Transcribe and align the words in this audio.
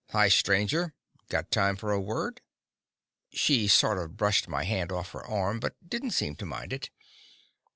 "Hi, 0.09 0.29
stranger. 0.29 0.95
Got 1.29 1.51
time 1.51 1.75
for 1.75 1.91
a 1.91 2.01
word?" 2.01 2.41
She 3.29 3.67
sort 3.67 3.99
of 3.99 4.17
brushed 4.17 4.47
my 4.47 4.63
hand 4.63 4.91
off 4.91 5.11
her 5.11 5.23
arm, 5.23 5.59
but 5.59 5.75
didn't 5.87 6.09
seem 6.17 6.35
to 6.37 6.45
mind 6.47 6.73
it. 6.73 6.89